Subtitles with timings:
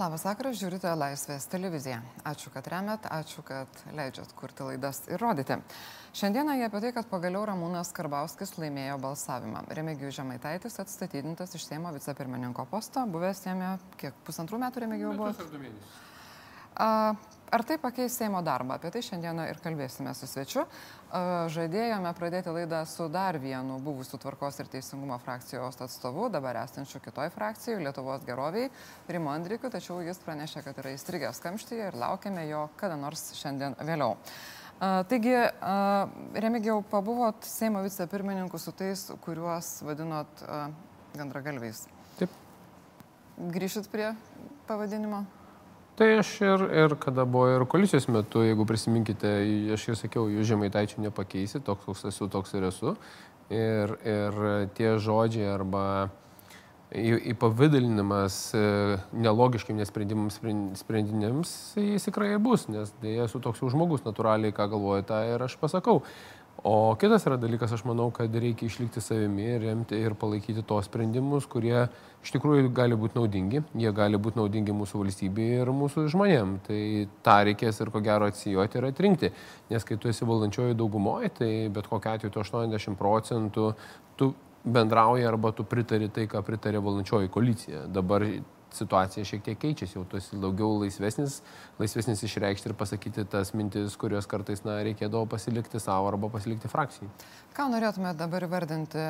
[0.00, 1.98] Labas vakaras, žiūrite Laisvės televiziją.
[2.24, 5.58] Ačiū, kad remet, ačiū, kad leidžiat kurti laidas ir rodyti.
[6.16, 9.66] Šiandieną jie apie tai, kad pagaliau Ramūnas Karbauskis laimėjo balsavimą.
[9.76, 15.34] Remigijų Žemaitaitis atstatydintas iš Seimo vicepirmininko posto, buvęs jame kiek pusantrų metų Remigijų buvo.
[16.80, 17.20] Ar
[17.66, 18.76] tai pakeis Seimo darbą?
[18.78, 20.62] Apie tai šiandieną ir kalbėsime su svečiu.
[21.50, 27.32] Žadėjome pradėti laidą su dar vienu buvusiu tvarkos ir teisingumo frakcijos atstovu, dabar esančiu kitoj
[27.34, 28.70] frakcijai, Lietuvos geroviai,
[29.10, 33.74] Rimo Andrikiu, tačiau jis pranešė, kad yra įstrigęs kamštyje ir laukiame jo kada nors šiandien
[33.82, 34.14] vėliau.
[35.10, 35.34] Taigi,
[36.46, 40.46] Remigiau, pabuvot Seimo vicepirmininku su tais, kuriuos vadinot
[41.18, 41.82] gandragalviais.
[42.22, 42.30] Taip.
[43.50, 44.14] Grįšit prie
[44.70, 45.24] pavadinimo?
[46.00, 49.34] Tai aš ir, ir kada buvo ir koalicijos metu, jeigu prisiminkite,
[49.74, 52.94] aš jau sakiau, jūs žemaitaičių nepakeisi, toks koks esu, toks ir esu.
[53.52, 54.38] Ir, ir
[54.78, 55.82] tie žodžiai arba
[56.90, 58.62] įpavydalinimas e,
[59.12, 60.40] nelogiškiam nesprendimams
[60.80, 65.44] sprendiniams, jis tikrai bus, nes dėja esu toks jau žmogus, natūraliai, ką galvoju, tą ir
[65.50, 66.00] aš pasakau.
[66.62, 70.90] O kitas yra dalykas, aš manau, kad reikia išlikti savimi ir remti ir palaikyti tos
[70.90, 71.86] sprendimus, kurie
[72.20, 76.58] iš tikrųjų gali būti naudingi, jie gali būti naudingi mūsų valstybei ir mūsų žmonėm.
[76.66, 76.82] Tai
[77.24, 79.32] tą reikės ir ko gero atsijoti ir atrinkti.
[79.72, 83.72] Nes kai tu esi valdančioji daugumoje, tai bet kokia atveju tu 80 procentų
[84.20, 87.86] tu bendrauji arba tu pritari tai, ką pritarė valdančioji koalicija.
[87.88, 88.26] Dabar
[88.76, 91.40] situacija šiek tiek keičiasi, jau tu esi daugiau laisvesnis,
[91.80, 97.10] laisvesnis išreikšti ir pasakyti tas mintis, kurios kartais na, reikėdavo pasilikti savo arba pasilikti frakcijai.
[97.56, 99.06] Ką norėtumėte dabar įvardinti,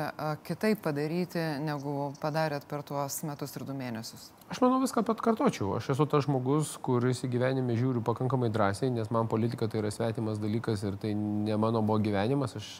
[0.47, 4.31] kitaip padaryti, negu padarėt per tuos metus ir du mėnesius?
[4.51, 5.77] Aš manau viską pat kartočiau.
[5.77, 9.93] Aš esu tas žmogus, kuris į gyvenimą žiūriu pakankamai drąsiai, nes man politika tai yra
[9.93, 12.57] svetimas dalykas ir tai ne mano buvo gyvenimas.
[12.59, 12.73] Aš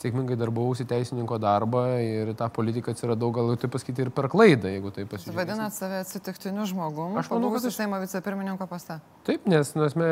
[0.00, 4.92] sėkmingai darbavausi teisininko darbą ir tą politiką atsiradau, gal taip pasakyti, ir per klaidą, jeigu
[4.96, 5.36] tai pasižiūrėsite.
[5.36, 7.18] Vadinat save atsitiktiniu žmogumi?
[7.20, 9.00] Aš manau, kad aš Seimo vicepirmininko paste.
[9.28, 10.10] Taip, nes nu, esmė,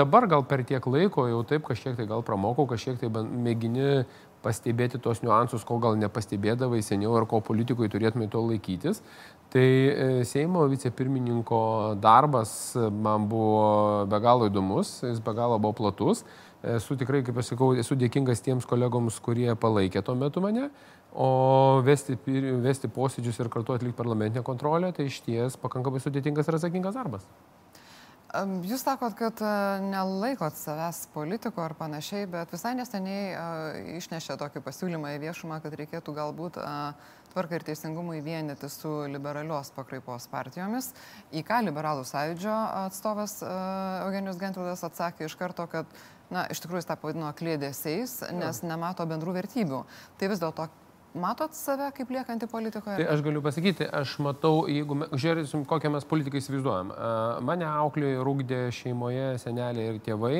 [0.00, 4.04] dabar gal per tiek laiko jau taip kažkiek tai gal pramokau, kažkiek tai mėgini
[4.42, 9.02] pastebėti tos niuansus, ko gal nepastebėdavai seniau ar ko politikui turėtumai to laikytis.
[9.52, 11.60] Tai e, Seimo vicepirmininko
[12.02, 16.24] darbas man buvo be galo įdomus, jis be galo buvo platus
[16.62, 20.68] esu tikrai, kaip aš sakau, esu dėkingas tiems kolegoms, kurie palaikė tuo metu mane,
[21.12, 21.28] o
[21.84, 22.16] vesti,
[22.62, 27.26] vesti posėdžius ir kartu atlikti parlamentinę kontrolę, tai iš ties pakankamai sudėtingas ir atsakingas darbas.
[28.64, 29.48] Jūs sakot, kad e,
[29.84, 35.76] nelaikot savęs politiko ar panašiai, bet visai neseniai uh, išnešė tokį pasiūlymą į viešumą, kad
[35.76, 36.94] reikėtų galbūt uh,
[37.34, 40.94] tvarką ir teisingumui vienyti su liberalios pakraipos partijomis.
[41.28, 42.56] Į ką liberalų sąjūdžio
[42.86, 45.92] atstovas Eugenijus Gentvilas atsakė iš karto, kad
[46.32, 49.82] na, iš tikrųjų jis tą pavadino klėdėsiais, nes nemato bendrų vertybių.
[50.18, 50.68] Tai vis dėlto
[51.12, 52.96] matot save kaip liekantį politikoje?
[53.02, 56.92] Tai aš galiu pasakyti, aš matau, jeigu žiūrėsim, kokią mes politiką įsivaizduojam.
[57.44, 60.38] Mane auklėjo rūkdė šeimoje seneliai ir tėvai,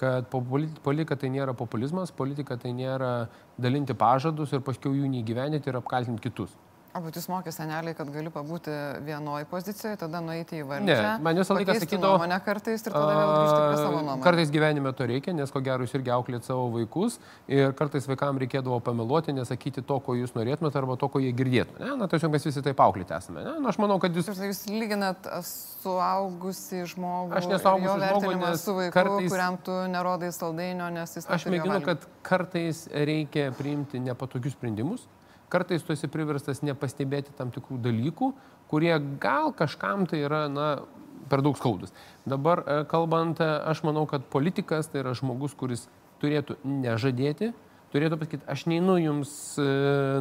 [0.00, 3.28] kad politika tai nėra populizmas, politika tai nėra
[3.60, 6.54] dalinti pažadus ir paskui jų neįgyveninti ir apkaltinti kitus.
[6.90, 8.72] O bet jūs mokė seneliai, kad gali pabūti
[9.06, 10.96] vienoje pozicijoje, tada nueiti į valdžią.
[10.98, 12.16] Ne, man visą laiką sakydavo.
[12.18, 14.24] Mane kartais ir tada vėl grįžti prie savo nuomonės.
[14.24, 18.42] Kartais gyvenime to reikia, nes ko gero jūs irgi auklėt savo vaikus ir kartais vaikams
[18.42, 21.78] reikėdavo pameluoti, nesakyti to, ko jūs norėtumėte arba to, ko jie girdėtų.
[21.78, 21.92] Ne?
[22.00, 23.46] Na, tiesiog mes visi taip auklėti esame.
[23.46, 23.54] Ne?
[23.62, 24.32] Na, aš manau, kad jūs...
[24.34, 27.38] Jūs lyginat suaugusi žmogų.
[27.38, 29.30] Aš nesuaugusi žmogų, nes su vaiku, kartais...
[29.30, 31.30] kuriam tu nerodai saldainio, nes jis...
[31.30, 35.06] Aš mėginu, kad kartais reikia priimti nepatogius sprendimus
[35.50, 38.32] kartais tu esi priverstas nepastebėti tam tikrų dalykų,
[38.70, 40.68] kurie gal kažkam tai yra, na,
[41.30, 41.94] per daug skaudus.
[42.28, 45.86] Dabar e, kalbant, e, aš manau, kad politikas tai yra žmogus, kuris
[46.22, 47.52] turėtų nežadėti,
[47.92, 49.66] turėtų pasakyti, aš neinu jums e,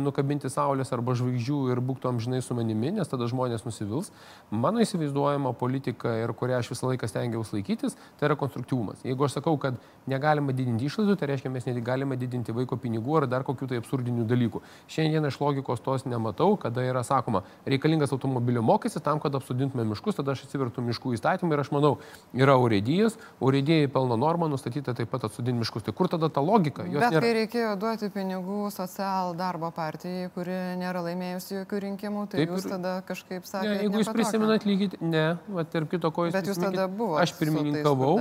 [0.01, 4.09] nukabinti saulės arba žvaigždžių ir būktų amžinai su manimi, nes tada žmonės nusivils.
[4.49, 9.03] Mano įsivaizduojama politika ir kurią aš visą laiką stengiausi laikytis, tai yra konstruktyvumas.
[9.05, 9.77] Jeigu aš sakau, kad
[10.09, 14.25] negalima didinti išlaidų, tai reiškia, mes negalime didinti vaiko pinigų ar dar kokių tai absurdinių
[14.29, 14.63] dalykų.
[14.89, 20.17] Šiandien iš logikos tos nematau, kada yra sakoma, reikalingas automobilio mokestis tam, kad apsudintume miškus,
[20.19, 21.93] tada aš atsivertų miškų įstatymą ir aš manau,
[22.33, 25.85] yra urėdijas, urėdijai pelno norma nustatyta taip pat atsudinti miškus.
[25.85, 26.87] Tai kur tada ta logika?
[26.89, 27.23] Jos Bet nėra...
[27.25, 32.53] kai reikia reikėjo duoti pinigų social darbo partijai, kuri nėra laimėjusi jokių rinkimų, tai Taip,
[32.55, 33.73] jūs tada kažkaip sakėte.
[33.73, 36.35] Ne, jeigu jūs prisimenat lygiai, ne, va, tarp kito ko jūs.
[36.35, 37.23] Bet jūs tada buvote.
[37.25, 38.13] Aš pirmininkavau,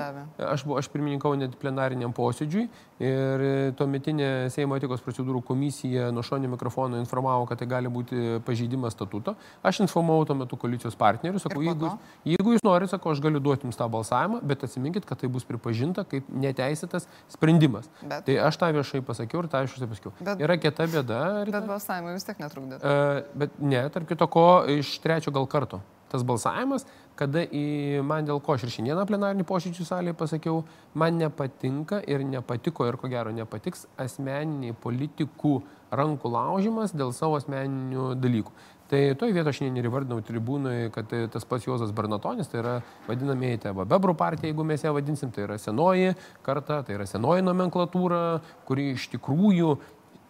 [0.51, 2.67] aš, aš pirmininkavau net plenariniam posėdžiui
[3.03, 3.45] ir
[3.79, 9.37] tuometinė Seimo etikos procedūrų komisija nuo šonio mikrofono informavo, kad tai gali būti pažeidimas statuto.
[9.67, 11.93] Aš informavau tuo metu koalicijos partnerius, sakau, jeigu,
[12.29, 15.47] jeigu jūs norite, sakau, aš galiu duoti jums tą balsavimą, bet atsiminkit, kad tai bus
[15.49, 17.91] pripažinta kaip neteisėtas sprendimas.
[18.03, 18.27] Bet.
[18.29, 20.17] Tai aš tą viešai pasakiau ir tą iš jūsų pasakiau.
[20.21, 21.23] Bet, yra kita bėda.
[21.49, 22.83] Bet balsavimui vis tiek netrukdė.
[22.83, 24.49] Uh, bet ne, tarp kito ko,
[24.79, 25.83] iš trečio gal karto.
[26.13, 26.87] Tas balsavimas,
[27.19, 30.63] kada į man dėl ko aš ir šiandieną plenarinį posėdžių salėje pasakiau,
[30.99, 35.59] man nepatinka ir nepatiko ir ko gero nepatiks asmeniniai politikų
[35.99, 38.53] rankų laužimas dėl savo asmeninių dalykų.
[38.89, 43.61] Tai toj vietoje aš ir įvardinau tribūnui, kad tas pats Juozas Bernatonis, tai yra vadinamieji
[43.67, 46.15] tėvo Bebrų partija, jeigu mes ją vadinsim, tai yra senoji
[46.47, 48.23] karta, tai yra senoji nomenklatūra,
[48.65, 49.75] kuri iš tikrųjų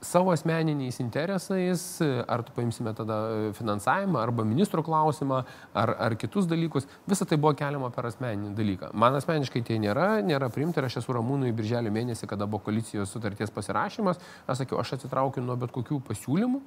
[0.00, 5.42] savo asmeniniais interesais, ar tu paimsime tada finansavimą, arba ministro klausimą,
[5.74, 8.92] ar, ar kitus dalykus, visa tai buvo keliama per asmeninį dalyką.
[8.94, 13.10] Man asmeniškai tai nėra, nėra priimta ir aš esu Ramūnui birželio mėnesį, kada buvo koalicijos
[13.14, 16.62] sutarties pasirašymas, aš sakiau, aš atsitraukiu nuo bet kokių pasiūlymų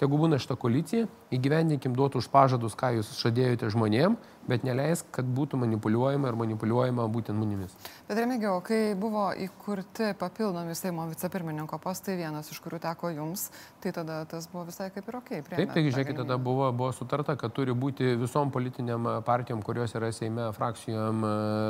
[0.00, 4.16] Tegu būna šitą koaliciją, įgyvendinkim duotus pažadus, ką jūs žadėjote žmonėm,
[4.48, 7.72] bet neleisk, kad būtų manipuliuojama ir manipuliuojama būtent munimis.
[8.08, 13.46] Bet Remigio, kai buvo įkurti papildomi Seimo vicepirmininko postai, vienas iš kurių teko jums,
[13.82, 15.30] tai tada tas buvo visai kaip ir ok.
[15.48, 20.12] Taip, tai žiūrėkit, tada buvo, buvo sutarta, kad turi būti visom politiniam partijom, kurios yra
[20.14, 21.24] Seime frakcijom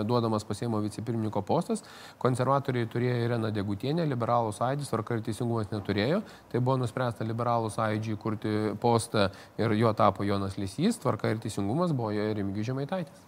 [0.09, 1.85] duodamas pas Seimo vicepirmininko postas.
[2.23, 6.23] Konservatoriai turėjo Irena Degutienė, liberalų sąjūdis, tvarka ir teisingumas neturėjo.
[6.53, 9.29] Tai buvo nuspręsta liberalų sąjūdžiui kurti postą
[9.61, 13.21] ir jo tapo Jonas Lysys, tvarka ir teisingumas buvo jo ir Remigijus Žemaitaitis.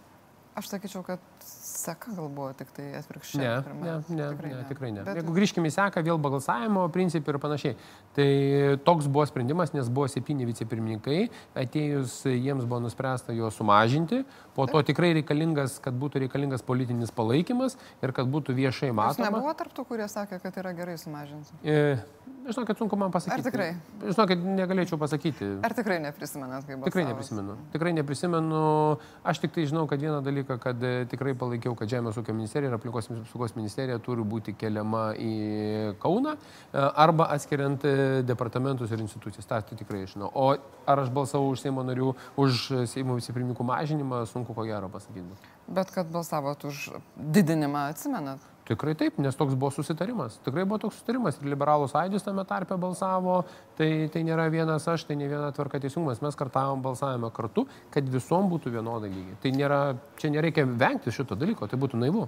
[0.57, 1.21] Aš sakyčiau, kad
[1.77, 3.43] seka gal buvo tik tai atvirkščiai.
[3.43, 5.05] Ne, ne, ne, tikrai ne, tikrai ne.
[5.05, 5.19] Bet...
[5.21, 7.77] Jeigu grįžkime į seką, vėl balsavimo principai ir panašiai.
[8.17, 8.27] Tai
[8.87, 11.19] toks buvo sprendimas, nes buvo septyni vicepirmininkai,
[11.63, 14.23] atėjus jiems buvo nuspręsta juos sumažinti,
[14.57, 19.29] po to tikrai reikalingas, kad būtų reikalingas politinis palaikymas ir kad būtų viešai matoma.
[19.29, 21.61] Jūs nebuvo tarptų, kurie sakė, kad yra gerai sumažinti?
[21.61, 21.99] E,
[22.47, 23.35] Žinokit, sunku man pasakyti.
[23.35, 23.67] Ar tikrai?
[24.07, 25.47] Žinokit, negalėčiau pasakyti.
[25.67, 26.87] Ar tikrai neprisimenat, kaip buvo?
[26.87, 27.55] Tikrai neprisimenu.
[27.73, 28.61] Tikrai neprisimenu.
[29.27, 32.71] Aš tik tai žinau, kad vieną dalyką, kad e, tikrai palaikiau, kad Žemės ūkio ministerija
[32.71, 35.33] ir aplinkos apsaugos ministerija turi būti keliama į
[36.01, 36.39] Kauną e,
[37.03, 37.95] arba atskiriant e,
[38.27, 39.47] departamentus ir institucijas.
[39.49, 40.31] Ta tai tikrai žinau.
[40.33, 45.41] O ar aš balsavau už Seimo narių, už Seimo vicepirmininkų mažinimą, sunku ko gero pasakyti.
[45.67, 48.56] Bet kad balsavot už didinimą, atsimenat?
[48.67, 50.41] Tikrai taip, nes toks buvo susitarimas.
[50.43, 51.37] Tikrai buvo toks susitarimas.
[51.39, 53.37] Ir liberalų sąjūdis tame tarpe balsavo.
[53.79, 56.19] Tai, tai nėra vienas aš, tai ne viena tvarka teisingumas.
[56.25, 59.37] Mes kartavom balsavimą kartu, kad visom būtų vienodai lygiai.
[59.43, 59.81] Tai nėra,
[60.19, 62.25] čia nereikia vengti šito dalyko, tai būtų naivu.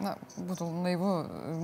[0.00, 0.14] Na,
[0.48, 1.12] būtų naivu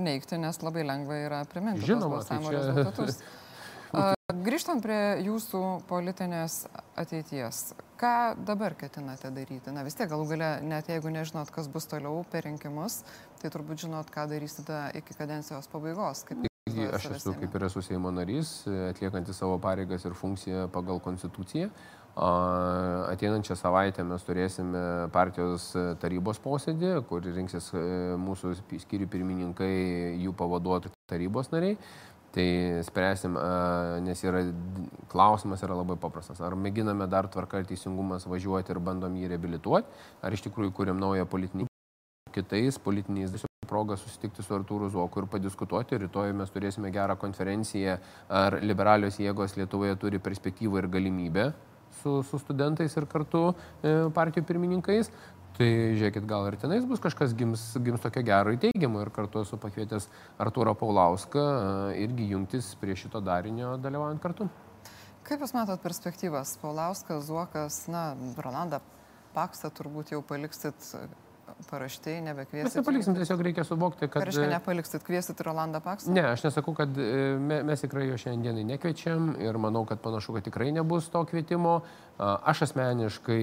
[0.01, 2.53] neikti, nes labai lengva yra priminti Žinoma, tai čia...
[2.59, 3.23] rezultatus.
[4.47, 6.63] Grįžtant prie jūsų politinės
[6.97, 7.73] ateities,
[8.03, 9.75] ką dabar ketinate daryti?
[9.75, 13.03] Na vis tiek galų gale, net jeigu nežinot, kas bus toliau per rinkimus,
[13.43, 16.27] tai turbūt žinot, ką darysite iki kadencijos pabaigos.
[16.27, 18.53] Kaip Aš esu kaip ir esu Seimo narys,
[18.91, 21.67] atliekantis savo pareigas ir funkciją pagal konstituciją.
[22.15, 24.83] Ateinančią savaitę mes turėsime
[25.15, 25.71] partijos
[26.01, 27.83] tarybos posėdį, kur rinksis e,
[28.21, 28.53] mūsų
[28.85, 29.73] skyrių pirmininkai,
[30.21, 31.79] jų pavaduotojų tarybos nariai.
[32.33, 32.47] Tai
[32.87, 33.37] spręsim,
[34.07, 34.41] nes yra,
[35.13, 36.41] klausimas yra labai paprastas.
[36.41, 41.03] Ar mėginame dar tvarką ir teisingumas važiuoti ir bandom jį reabilituoti, ar iš tikrųjų kūrėm
[41.03, 41.69] naują politinį
[42.33, 46.01] kitais politiniais progą susitikti su Artūru Zuoku ir padiskutuoti.
[46.07, 47.99] Rytoj mes turėsime gerą konferenciją,
[48.29, 51.47] ar liberalios jėgos Lietuvoje turi perspektyvą ir galimybę
[52.01, 55.13] su, su studentais ir kartu e, partijų pirmininkais.
[55.63, 59.55] Tai žiūrėkit, gal ir tenais bus kažkas gims, gims tokio gero įteigiamo ir kartu esu
[59.63, 60.09] pakvietęs
[60.43, 61.45] Artūrą Paulauską
[62.03, 64.49] irgi jungtis prie šito darinio dalyvaujant kartu.
[65.23, 66.57] Kaip Jūs matot perspektyvas?
[66.59, 68.09] Paulauskas, Zuokas, na,
[68.43, 68.83] Rolandą
[69.37, 70.91] Paksą turbūt jau paliksit
[71.71, 72.67] paraštėje, nebekviesit.
[72.67, 74.27] Mes nepaliksim, tiesiog reikia suvokti, kad...
[74.27, 76.11] Reiškia nepaliksit, kviesit Rolandą Paksą?
[76.11, 80.51] Ne, aš nesakau, kad e, mes tikrai jo šiandienai nekviečiam ir manau, kad panašu, kad
[80.51, 81.81] tikrai nebus to kvietimo.
[82.19, 83.43] Aš asmeniškai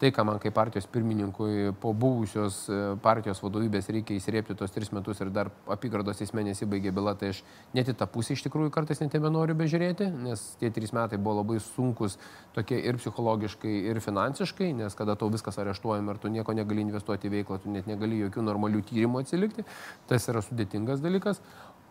[0.00, 4.90] tai, ką man kaip partijos pirmininkui po buvusios e, partijos vadovybės reikia įsirėpti tos tris
[4.94, 7.42] metus ir dar apygardos teisme nesibaigė byla, tai aš
[7.76, 11.38] net į tą pusę iš tikrųjų kartais net nebenoriu bežiūrėti, nes tie trys metai buvo
[11.40, 12.18] labai sunkus
[12.56, 17.30] tokie ir psichologiškai, ir finansiškai, nes kada tau viskas areštuojama ir tu nieko negali investuoti
[17.30, 19.66] į veiklą, tu net negali jokių normalių tyrimų atsilikti,
[20.10, 21.42] tas yra sudėtingas dalykas.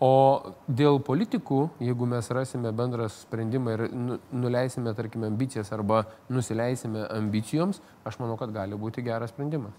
[0.04, 6.02] O dėl politikų, jeigu mes rasime bendrą sprendimą ir nu, nuleisime, tarkime, ambicijas arba
[6.34, 9.78] nusileisime ambicijoms, aš manau, kad gali būti geras sprendimas.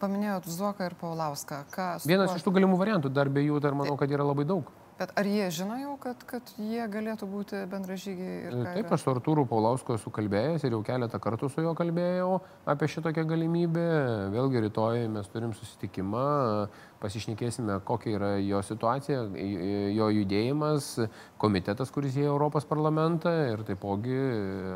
[0.00, 1.60] Paminėjot Zuoką ir Paulauską.
[2.08, 2.38] Vienas tuo...
[2.40, 4.70] iš tų galimų variantų, dar be jų dar manau, kad yra labai daug.
[4.98, 8.52] Bet ar jie žino jau, kad, kad jie galėtų būti bendražygiai?
[8.74, 12.36] Taip, aš su Artūru Paulausku esu kalbėjęs ir jau keletą kartų su juo kalbėjau
[12.68, 13.86] apie šitokią galimybę.
[14.34, 16.26] Vėlgi rytoj mes turim susitikimą
[17.02, 19.24] pasišnekėsime, kokia yra jo situacija,
[19.96, 20.92] jo judėjimas,
[21.42, 24.18] komitetas, kuris įėjo Europos parlamentą ir taipogi,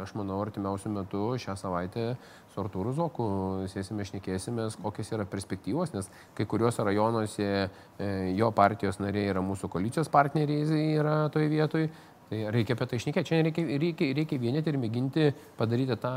[0.02, 2.08] aš manau, artimiausių metų šią savaitę
[2.52, 3.28] su Artūru Zoku
[3.70, 9.70] sėsime, šnekėsimės, kokios yra perspektyvos, nes kai kuriuose rajonuose e, jo partijos nariai yra mūsų
[9.72, 11.90] koalicijos partneriai, yra toje vietoje,
[12.26, 13.28] Tai reikia apie tai išnekėti.
[13.28, 15.26] Čia reikia, reikia, reikia vienyti ir mėginti
[15.58, 16.14] padaryti tą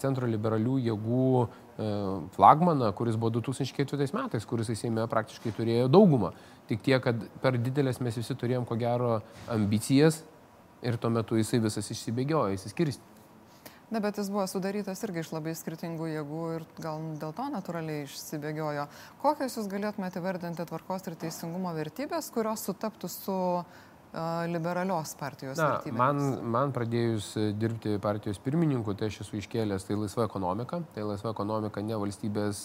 [0.00, 1.26] centro liberalių jėgų
[1.76, 6.30] flagmaną, kuris buvo 2004 metais, kuris įsėmė praktiškai turėjo daugumą.
[6.68, 9.16] Tik tiek, kad per didelės mes visi turėjom ko gero
[9.50, 10.22] ambicijas
[10.84, 13.14] ir tuo metu jisai visas išsibėgiojo, įsiskirsti.
[13.92, 18.06] Na, bet jis buvo sudarytas irgi iš labai skirtingų jėgų ir gal dėl to natūraliai
[18.06, 18.86] išsibėgiojo.
[19.22, 23.36] Kokias jūs galėtumėte vardinti tvarkos ir teisingumo vertybės, kurios sutaptų su
[24.46, 26.22] liberalios partijos Na, man,
[26.54, 30.80] man pradėjus dirbti partijos pirmininku, tai aš esu iškėlęs tai laisva ekonomika.
[30.94, 32.62] Tai laisva ekonomika ne valstybės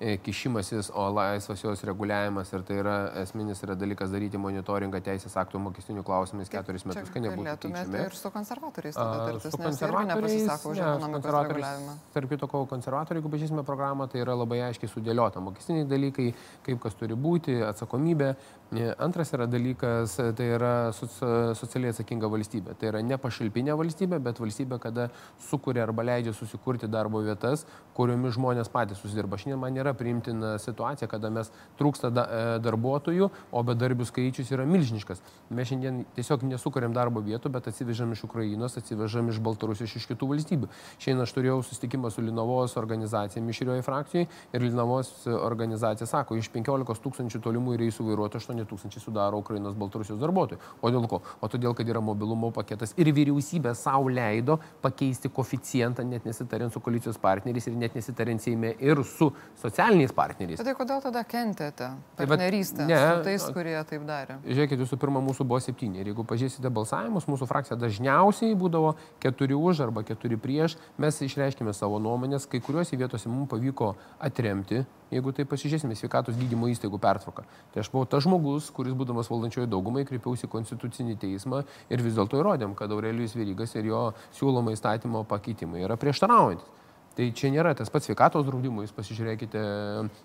[0.00, 5.36] E, kišimasis, o laisvas jos reguliavimas ir tai yra esminis yra dalykas daryti monitoringą teisės
[5.38, 8.00] aktų mokestinių klausimais keturis metus, kad nebūtų keičiami.
[8.02, 11.94] Ir su konservatoriais tada tartis, su konservatoriais nepasisako už ekonomikos reguliavimą.
[12.16, 16.26] Tarp kito, ko konservatoriai, jeigu pažįsime programą, tai yra labai aiškiai sudėliota mokestiniai dalykai,
[16.66, 18.32] kaip kas turi būti, atsakomybė.
[18.74, 20.63] E, antras yra dalykas, tai yra
[20.94, 22.74] socialiai atsakinga valstybė.
[22.78, 25.08] Tai yra ne pašalpinė valstybė, bet valstybė, kada
[25.48, 27.64] sukuria arba leidžia susikurti darbo vietas,
[27.96, 29.38] kuriomis žmonės patys susidirba.
[29.40, 34.66] Šiandien man nėra priimtina situacija, kada mes trūksta da, e, darbuotojų, o bedarbių skaičius yra
[34.68, 35.22] milžiniškas.
[35.54, 40.30] Mes šiandien tiesiog nesukuriam darbo vietų, bet atsivežam iš Ukrainos, atsivežam iš Baltarusijos, iš kitų
[40.34, 40.70] valstybių.
[40.98, 47.02] Šiandien aš turėjau susitikimą su Linovos organizacija mišrioje frakcijoje ir Linovos organizacija sako, iš 15
[47.04, 50.53] tūkstančių tolimų reisų vairuotojų 8 tūkstančiai sudaro Ukrainos Baltarusijos darbuotojų.
[50.80, 51.22] O dėl ko?
[51.40, 56.82] O todėl, kad yra mobilumo paketas ir vyriausybė savo leido pakeisti koficijantą, net nesitariant su
[56.84, 59.30] koalicijos partneriais ir net nesitariant Seime ir su
[59.60, 60.58] socialiniais socialiniais partneriais.
[60.60, 64.38] Bet tai kodėl tada kentėte partnerystę ne, su tais, kurie taip darė?
[64.44, 66.00] Žiūrėkit, visų pirma, mūsų buvo septyni.
[66.02, 70.78] Ir jeigu pažiūrėsite balsavimus, mūsų frakcija dažniausiai būdavo keturi už arba keturi prieš.
[70.98, 76.68] Mes išreiškėme savo nuomonės, kai kuriuose vietose mums pavyko atremti, jeigu tai pasižiūrėsime, sveikatos gydymo
[76.72, 77.44] įstaigų pertvarką.
[77.74, 82.16] Tai aš buvau tas žmogus, kuris būdamas valdančiojo daugumai kreipiausi į konstitucinį teismą ir vis
[82.16, 84.06] dėlto įrodėm, kad Aurelijus Vyrygas ir jo
[84.38, 86.80] siūloma įstatymo pakeitimai yra prieštaraujantis.
[87.14, 89.60] Tai čia nėra tas pats sveikatos draudimo, jūs pasižiūrėkite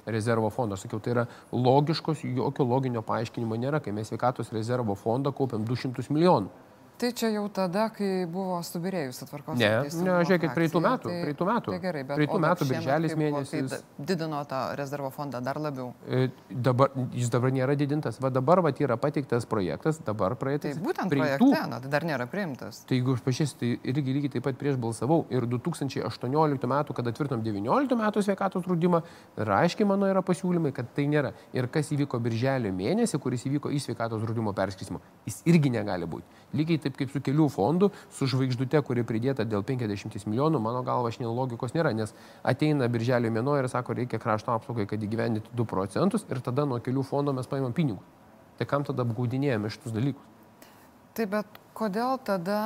[0.10, 0.74] rezervo fondą.
[0.74, 5.68] Aš sakiau, tai yra logiškos, jokio loginio paaiškinimo nėra, kai mes sveikatos rezervo fondą kaupiam
[5.70, 6.50] 200 milijonų.
[7.00, 9.56] Tai čia jau tada, kai buvo subirėjusi tvarkos.
[9.56, 9.70] Ne,
[10.04, 11.08] ne žiūrėkit, praeitų metų.
[11.08, 11.72] Tai, praeitų metų.
[11.72, 13.76] Tai gerai, bet praeitų metų birželis mėnesis.
[13.76, 15.94] Kai didino tą rezervo fondą dar labiau.
[16.04, 18.20] E, dabar, jis dabar nėra didintas.
[18.20, 20.76] Va dabar va, yra pateiktas projektas, dabar praeitas.
[20.76, 22.82] Tai būtent praeitų, projekte, na, tai dar nėra priimtas.
[22.90, 25.22] Tai jeigu aš pažiūrėsiu, tai irgi lygiai taip pat prieš balsavau.
[25.32, 29.02] Ir 2018 metų, kada tvirtinom 19 metų sveikatos draudimą,
[29.40, 31.32] ir aiškiai mano yra pasiūlymai, kad tai nėra.
[31.56, 36.44] Ir kas įvyko birželio mėnesį, kuris įvyko į sveikatos draudimo perskirstimo, jis irgi negali būti.
[36.60, 41.12] Lygiai taip kaip su kelių fondu, su žvaigždute, kuri pridėta dėl 50 milijonų, mano galva,
[41.14, 45.70] šiandien logikos nėra, nes ateina birželio mėnuo ir sako, reikia krašto apsaugai, kad įgyvendinti 2
[45.70, 48.02] procentus ir tada nuo kelių fondo mes paimam pinigų.
[48.60, 50.26] Tai kam tada apgaudinėjame šitus dalykus?
[51.16, 52.60] Taip, bet kodėl tada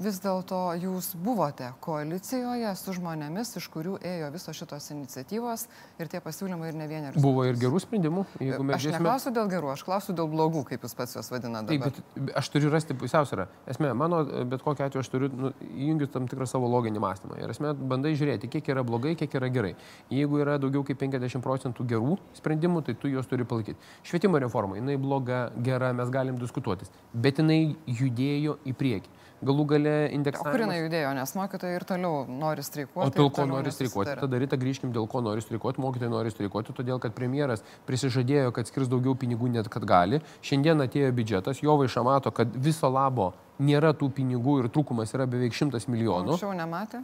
[0.00, 5.66] vis dėlto jūs buvote koalicijoje su žmonėmis, iš kurių ėjo visos šitos iniciatyvos
[6.00, 7.22] ir tie pasiūlymai ir ne vienerius.
[7.22, 8.78] Buvo ir gerų sprendimų, jeigu mes.
[8.78, 9.02] Aš žiūrėsime...
[9.04, 11.74] neklausiu dėl gerų, aš klausiu dėl blogų, kaip jūs pats juos vadinate.
[11.74, 11.84] Taip,
[12.16, 13.46] bet aš turiu rasti pusiausvyrą.
[13.70, 17.40] Esmė, mano, bet kokiu atveju aš turiu nu, įjungiu tam tikrą savo loginį mąstymą.
[17.42, 19.74] Ir esmė, bandai žiūrėti, kiek yra blogai, kiek yra gerai.
[20.14, 23.78] Jeigu yra daugiau kaip 50 procentų gerų sprendimų, tai tu juos turi palaikyti.
[24.06, 26.92] Švietimo reforma, jinai bloga, gera, mes galim diskutuotis.
[27.12, 30.52] Bet jinai judėjo į priekį galų gale indeksavimas.
[30.52, 33.08] O kur jinai judėjo, nes mokytojai ir toliau nori streikuoti.
[33.08, 34.16] O dėl ko nori streikuoti?
[34.20, 35.80] Tada ryta grįžkim, dėl ko nori streikuoti.
[35.80, 40.20] Mokytojai nori streikuoti, todėl kad premjeras prisižadėjo, kad skirs daugiau pinigų net kad gali.
[40.44, 45.28] Šiandien atėjo biudžetas, jo vaiša mato, kad viso labo nėra tų pinigų ir trūkumas yra
[45.30, 46.36] beveik šimtas milijonų.
[46.36, 47.02] Anksčiau nematė?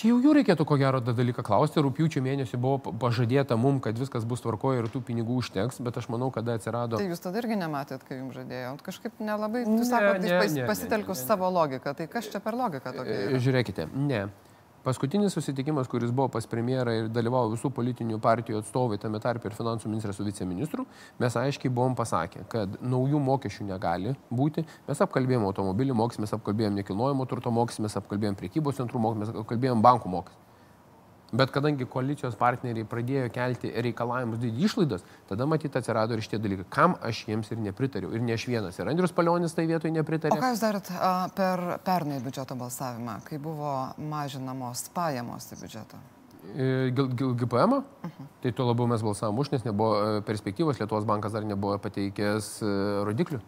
[0.00, 1.82] Čia jau jų reikėtų ko gero tą dalyką klausti.
[1.84, 6.08] Rūpiučio mėnesį buvo pažadėta mum, kad viskas bus tvarkoje ir tų pinigų užteks, bet aš
[6.08, 6.96] manau, kada atsirado.
[6.96, 8.70] Tai jūs tada irgi nematėt, kai jums žadėjo.
[8.86, 11.92] Kažkaip nelabai, jūs sakote, pasitelkus savo logiką.
[11.98, 13.18] Tai kas čia per logika tokia?
[13.26, 13.42] Yra?
[13.44, 14.22] Žiūrėkite, ne.
[14.80, 19.52] Paskutinis susitikimas, kuris buvo pas premjerą ir dalyvavo visų politinių partijų atstovai, tame tarp ir
[19.52, 20.86] finansų ministras su viceministru,
[21.20, 24.64] mes aiškiai buvom pasakę, kad naujų mokesčių negali būti.
[24.88, 29.44] Mes apkalbėjom automobilių mokesčius, mes apkalbėjom nekilnojamo turto mokesčius, mes apkalbėjom priekybos centrų mokesčius, mes
[29.44, 30.39] apkalbėjom bankų mokesčius.
[31.32, 36.66] Bet kadangi koalicijos partneriai pradėjo kelti reikalavimus didinti išlaidas, tada matyt atsirado ir šitie dalykai.
[36.74, 38.10] Kam aš jiems ir nepritariu.
[38.14, 38.78] Ir ne aš vienas.
[38.80, 40.34] Ir Andrius Palionis tai vietoj nepritarė.
[40.34, 40.90] O ką jūs darėt
[41.38, 43.74] per pernai biudžeto balsavimą, kai buvo
[44.10, 46.02] mažinamos pajamos į biudžetą?
[46.40, 48.26] GPM, uh -huh.
[48.42, 52.62] tai tuo labiau mes balsavom už, nes nebuvo e, perspektyvos, Lietuvos bankas dar nebuvo pateikęs
[52.62, 52.66] e,
[53.04, 53.40] rodiklių.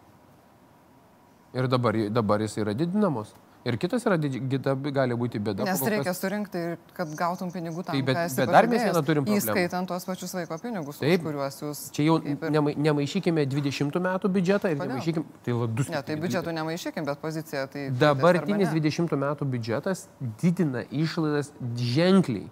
[1.54, 3.34] Ir dabar, dabar jis yra didinamos.
[3.62, 5.62] Ir kitas yra, kita gali būti bėda.
[5.68, 6.18] Nes reikia kas...
[6.18, 6.62] surinkti,
[6.96, 9.38] kad gautum pinigų tam, tai, bet, bet dar mes vieną turim problemą.
[9.38, 11.82] Įskaitant tuos pačius vaiko pinigus, Taip, kuriuos jūs...
[11.94, 12.40] Čia jau ir...
[12.50, 14.96] nema, nemaišykime 20 metų biudžetą ir Kodėl?
[14.96, 15.38] nemaišykime...
[15.46, 15.92] Tai ladus.
[15.94, 17.84] Ne, tai biudžetų nemaišykime, bet pozicija tai...
[18.02, 20.08] Dabartinis 20 metų biudžetas
[20.42, 22.50] didina išlaidas ženkliai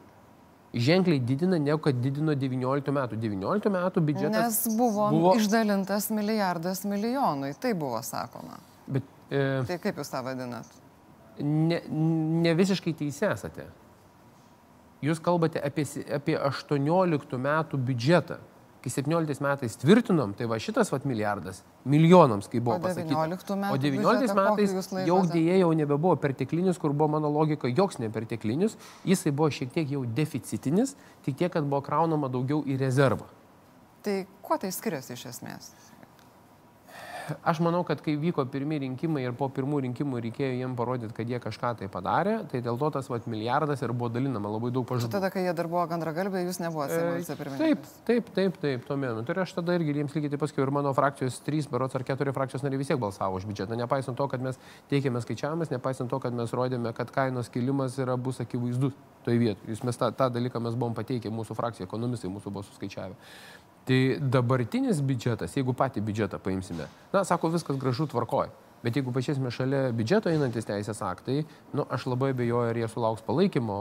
[0.71, 3.19] ženkliai didina, negu kad didino 19 metų.
[3.19, 4.45] 19 metų biudžetas.
[4.45, 8.61] Nes buvo, buvo išdalintas milijardas milijonui, tai buvo sakoma.
[8.87, 10.71] Bet, e, tai kaip jūs tą vadinat?
[11.38, 13.68] Ne, ne visiškai teisė esate.
[15.04, 18.40] Jūs kalbate apie, apie 18 metų biudžetą.
[18.80, 23.26] Kai 17 metais tvirtinom, tai va šitas vat milijardas milijonams, kai buvo pasakyta.
[23.68, 29.34] O 19 metais jau dėje jau nebebuvo perteklinis, kur buvo mano logika, joks neperteklinis, jisai
[29.37, 30.94] buvo šiek tiek jau deficitinis,
[31.26, 33.28] tik tiek, kad buvo kraunama daugiau į rezervą.
[34.00, 35.75] Tai kuo tai skiriasi iš esmės?
[37.42, 41.30] Aš manau, kad kai vyko pirmie rinkimai ir po pirmų rinkimų reikėjo jiem parodyti, kad
[41.30, 44.87] jie kažką tai padarė, tai dėl to tas vat, milijardas ir buvo dalinama labai daug
[44.88, 45.12] pažadų.
[45.12, 47.60] Tada, kai jie dar buvo gandragalbiai, jūs nebuvote vicepirmininkas.
[47.60, 49.25] Taip, taip, taip, taip, tuo metu.
[49.28, 52.34] Tai aš tada irgi jiems lygiai taip pasakiau ir mano frakcijos trys, berots ar keturi
[52.37, 53.78] frakcijos nariai vis tiek balsavo už biudžetą.
[53.80, 54.60] Nepaisant to, kad mes
[54.92, 59.75] teikėme skaičiavimus, nepaisant to, kad mes rodėme, kad kainos kilimas yra bus akivaizdus toje vietoje.
[59.75, 63.17] Jūs mes tą, tą dalyką mes buvom pateikę, mūsų frakcija, ekonomistai mūsų buvo suskaičiavę.
[63.89, 64.00] Tai
[64.33, 68.53] dabartinis biudžetas, jeigu patį biudžetą paimsime, na, sako, viskas gražu tvarkoja.
[68.85, 71.43] Bet jeigu pažiūrėsime šalia biudžeto einantis teisės aktai,
[71.77, 73.81] nu, aš labai abejoju, ar jie sulauks palaikymo,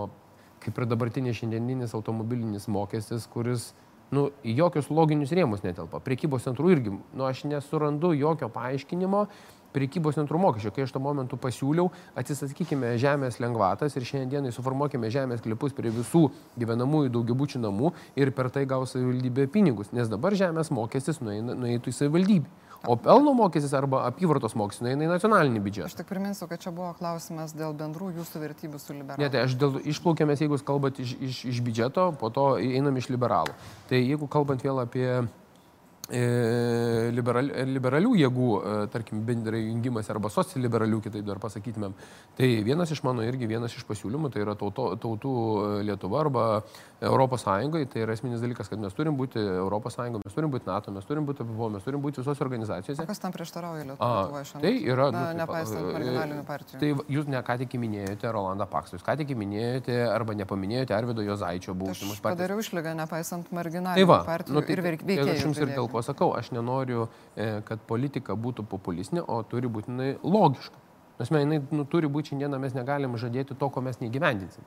[0.64, 3.70] kaip ir dabartinis šiandieninis automobilinis mokestis, kuris,
[4.16, 6.02] nu, jokius loginius rėmus netelpa.
[6.04, 9.28] Priekybos centrų irgi, nu, aš nesurandu jokio paaiškinimo,
[9.76, 15.44] prekybos centrų mokesčio, kai aš tuo momentu pasiūliau, atsisakykime žemės lengvatas ir šiandienai suformuokime žemės
[15.46, 16.28] klipus prie visų
[16.60, 22.00] gyvenamųjų daugiabučių namų ir per tai gaus savivaldybė pinigus, nes dabar žemės mokestis nueitų į
[22.02, 22.68] savivaldybę.
[22.88, 25.90] O pelno mokestis arba apyvartos mokestis nueina į nacionalinį biudžetą.
[25.90, 29.20] Aš tik priminsiu, kad čia buvo klausimas dėl bendrų jūsų vertybių su liberalais.
[29.20, 33.10] Ne, tai aš dėl, išplaukėmės, jeigu kalbate iš, iš, iš biudžeto, po to einam iš
[33.12, 33.52] liberalų.
[33.92, 35.10] Tai jeigu kalbant vėl apie
[36.10, 41.94] liberal, liberalių jėgų, e, tarkim, bendrai jungimas arba socialiberalių, kitaip dar pasakytumėm.
[42.38, 46.46] Tai vienas iš mano irgi vienas iš pasiūlymų, tai yra tauto, tautų e, Lietuva arba
[47.02, 50.70] Europos Sąjungai, tai yra esminis dalykas, kad mes turim būti Europos Sąjungoje, mes turim būti
[50.70, 53.04] NATO, mes turim būti PVO, mes turim būti visos organizacijose.
[53.04, 54.66] O kas tam prieštarauja Lietuvoje šiandien?
[54.66, 56.82] Tai yra, Na, nu, nepaisant marginalinių partijų.
[56.82, 61.24] Tai jūs ne ką tik minėjote Rolandą Paksą, jūs ką tik minėjote arba nepaminėjote Arvido
[61.26, 62.40] Jozaičio buvusimus partijos.
[62.40, 65.28] Padariau išlygą, nepaisant marginalinių tai va, partijų nu, tai, ir veikėjų.
[65.30, 69.42] Aš jums ir dėl ko ko sakau, aš nenoriu, e, kad politika būtų populistinė, o
[69.44, 70.86] turi būti jinai logiška.
[71.20, 74.64] Nes mes, jinai nu, turi būti šiandieną, mes negalim žadėti to, ko mes neįgyvendinsim.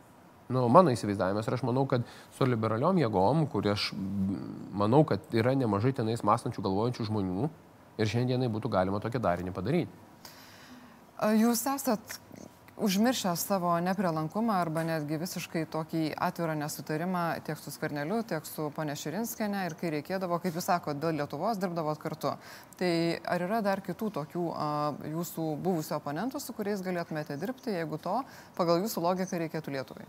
[0.52, 2.04] Nu, mano įsivaizdavimas ir aš manau, kad
[2.36, 3.88] su liberaliom jėgom, kur aš
[4.76, 7.48] manau, kad yra nemažai tenais mąstančių, galvojančių žmonių
[7.96, 10.10] ir šiandienai būtų galima tokį darinį padaryti.
[11.38, 12.18] Jūs esat
[12.76, 18.96] užmiršęs savo neprilankumą arba netgi visiškai tokį atvirą nesutarimą tiek su Skverneliu, tiek su ponė
[18.96, 22.32] Širinskenė ir kai reikėdavo, kaip jūs sakote, dėl Lietuvos dirbdavot kartu.
[22.80, 22.92] Tai
[23.34, 24.68] ar yra dar kitų tokių a,
[25.12, 28.22] jūsų buvusių oponentų, su kuriais galėtumėte dirbti, jeigu to
[28.56, 30.08] pagal jūsų logiką reikėtų Lietuvai?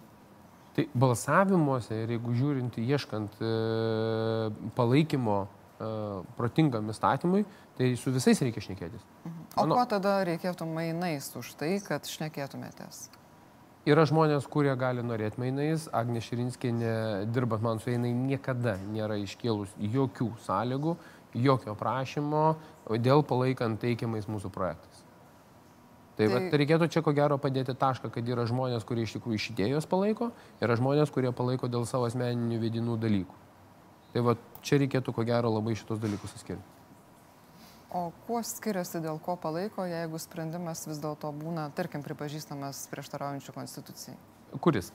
[0.74, 3.52] Tai balsavimuose ir jeigu žiūrint, ieškant e,
[4.74, 5.92] palaikymo e,
[6.40, 7.44] protingam įstatymui,
[7.78, 9.04] tai su visais reikia šnekėtis.
[9.28, 9.43] Mhm.
[9.56, 9.78] O Mano...
[9.78, 13.06] ko tada reikėtų mainais už tai, kad šnekėtumėtės?
[13.86, 15.90] Yra žmonės, kurie gali norėti mainais.
[15.94, 16.94] Agnė Širinskinė,
[17.36, 20.96] dirbant man su jinai, niekada nėra iškėlus jokių sąlygų,
[21.36, 22.46] jokio prašymo
[23.04, 25.04] dėl palaikant teikiamais mūsų projektais.
[26.14, 26.32] Tai, tai...
[26.34, 29.90] Vat, reikėtų čia ko gero padėti tašką, kad yra žmonės, kurie iš tikrųjų iš idėjos
[29.90, 30.32] palaiko,
[30.64, 33.42] yra žmonės, kurie palaiko dėl savo asmeninių vidinų dalykų.
[34.14, 36.73] Tai va, čia reikėtų ko gero labai šitos dalykus atskirti.
[37.94, 44.16] O kuo skiriasi, dėl ko palaiko, jeigu sprendimas vis dėlto būna, tarkim, pripažįstamas prieštaraujančių konstitucijai?
[44.66, 44.90] Kuris?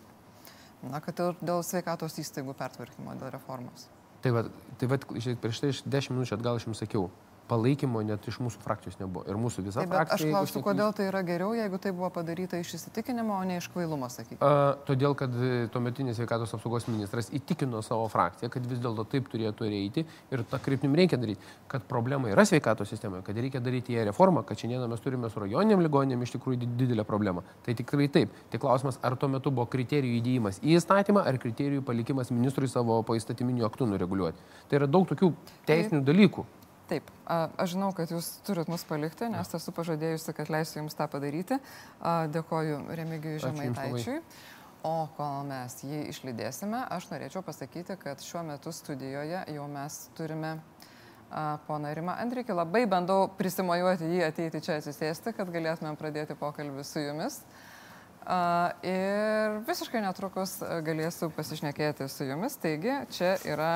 [0.82, 3.86] Na, kad dėl sveikatos įstaigų pertvarkymo, dėl reformos.
[4.22, 4.44] Tai va,
[4.78, 7.06] tai va prieš tai 10 minučių atgal aš jums sakiau,
[7.48, 9.24] palaikymo net iš mūsų frakcijos nebuvo.
[9.28, 10.18] Ir mūsų visa Taip, frakcija.
[10.18, 13.68] Aš klausiu, kodėl tai yra geriau, jeigu tai buvo padaryta iš įsitikinimo, o ne iš
[13.72, 14.40] kvailumo, sakykime.
[14.44, 19.30] A, todėl, kad e, tuometinis sveikatos apsaugos ministras įtikino savo frakciją, kad vis dėlto taip
[19.32, 23.96] turėtų eiti ir tą kryptim reikia daryti, kad problema yra sveikatos sistemoje, kad reikia daryti
[23.96, 27.44] ją reformą, kad šiandieną mes turime su rajoniniam ligonėm iš tikrųjų didelę problemą.
[27.66, 28.34] Tai tikrai taip.
[28.52, 33.00] Tik klausimas, ar tuo metu buvo kriterijų įdėjimas į įstatymą, ar kriterijų palikimas ministrui savo
[33.08, 34.48] poįstatyminių aktų nureguliuoti.
[34.68, 35.32] Tai yra daug tokių
[35.68, 36.46] teisinių dalykų.
[36.88, 41.04] Taip, aš žinau, kad jūs turit mus palikti, nes esu pažadėjusi, kad leisiu jums tą
[41.12, 41.58] padaryti.
[42.32, 44.22] Dėkoju Remigijui Žemaitaičiui.
[44.88, 50.54] O kol mes jį išlydėsime, aš norėčiau pasakyti, kad šiuo metu studijoje jau mes turime
[51.66, 57.02] Pona Rima Andrikį, labai bandau prisimojuoti jį ateiti čia atsisėsti, kad galėtumėm pradėti pokalbį su
[57.04, 57.42] jumis.
[58.86, 62.56] Ir visiškai netrukus galėsiu pasišnekėti su jumis.
[62.62, 63.72] Taigi, čia yra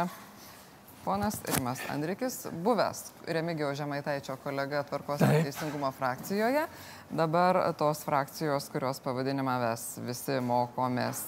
[1.05, 6.67] ponas Rimas Andrikis, buvęs Remigiaus Žemaitaičio kolega tvarkos ir teisingumo frakcijoje.
[7.11, 11.27] Dabar tos frakcijos, kurios pavadinimą mes visi mokomės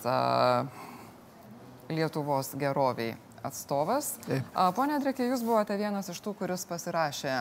[1.90, 4.14] Lietuvos geroviai atstovas.
[4.24, 4.46] Taip.
[4.76, 7.34] Pone Andrikė, jūs buvote vienas iš tų, kuris pasirašė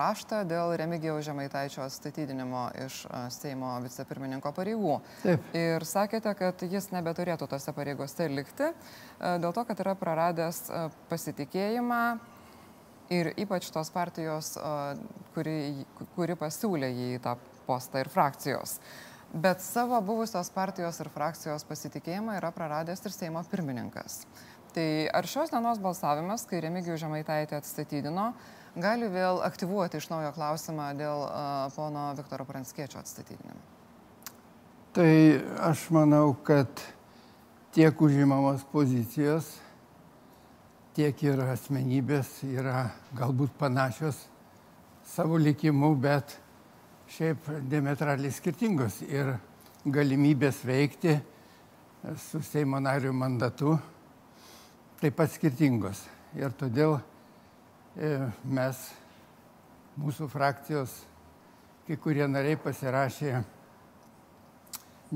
[0.00, 3.02] raštą dėl Remigijaus Žemaitaičio atstatydinimo iš
[3.34, 5.00] Seimo vicepirmininko pareigų.
[5.22, 5.50] Taip.
[5.56, 8.70] Ir sakėte, kad jis nebeturėtų tose pareigose likti,
[9.20, 10.62] dėl to, kad yra praradęs
[11.10, 12.02] pasitikėjimą
[13.14, 14.54] ir ypač tos partijos,
[15.34, 15.84] kuri,
[16.16, 18.80] kuri pasiūlė jį į tą postą ir frakcijos.
[19.36, 24.22] Bet savo buvusios partijos ir frakcijos pasitikėjimą yra praradęs ir Seimo pirmininkas.
[24.76, 28.30] Tai ar šios dienos balsavimas, kai Remigijų Žemaitaitė atstatydino,
[28.76, 33.60] gali vėl aktyvuoti iš naujo klausimą dėl uh, pono Viktoro Pranskiečio atstatydinimo?
[34.96, 35.12] Tai
[35.68, 36.80] aš manau, kad
[37.76, 39.48] tiek užimamos pozicijos,
[40.96, 42.86] tiek ir asmenybės yra
[43.16, 44.22] galbūt panašios
[45.04, 46.38] savo likimu, bet
[47.12, 49.34] šiaip diametraliai skirtingos ir
[49.84, 51.18] galimybės veikti
[52.30, 53.76] su Seimo narių mandatu
[55.00, 56.00] taip pat skirtingos.
[56.36, 56.98] Ir todėl
[57.96, 58.80] mes,
[59.96, 60.92] mūsų frakcijos,
[61.86, 63.38] kai kurie nariai pasirašė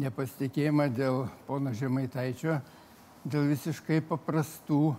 [0.01, 2.61] nepasitikėjimą dėl pono Žemaitaičio,
[3.27, 4.95] dėl visiškai paprastų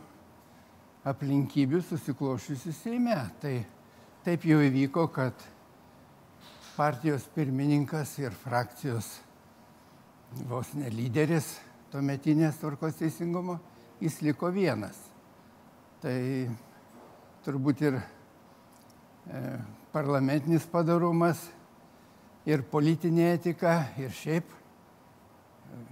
[1.07, 3.17] aplinkybių susiklošiusių Seime.
[3.41, 3.55] Tai
[4.25, 5.47] taip jau įvyko, kad
[6.75, 9.15] partijos pirmininkas ir frakcijos
[10.47, 11.57] vos ne lyderis
[11.91, 13.57] tuometinės tvarkos teisingumo,
[13.99, 14.97] jis liko vienas.
[16.01, 16.17] Tai
[17.45, 19.41] turbūt ir e,
[19.93, 21.41] parlamentinis padarumas,
[22.45, 24.58] ir politinė etika, ir šiaip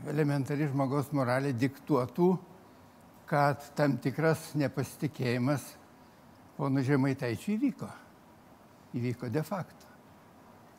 [0.09, 2.29] elementari žmogaus moralė diktuotų,
[3.29, 5.65] kad tam tikras nepasitikėjimas
[6.57, 7.89] ponu Žemaitaičiu įvyko.
[8.97, 9.85] Įvyko de facto.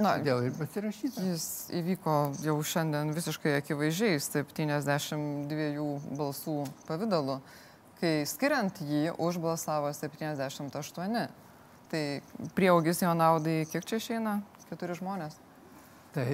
[0.00, 1.22] Na, dėl ir pasirašyta.
[1.28, 6.56] Jis įvyko jau šiandien visiškai akivaizdžiai 72 balsų
[6.88, 7.36] pavydalu,
[8.00, 11.20] kai skiriant jį užbalsavo 78.
[11.90, 12.02] Tai
[12.56, 14.40] prieaugis jo naudai kiek čia išeina?
[14.70, 15.36] Keturi žmonės.
[16.14, 16.26] Tai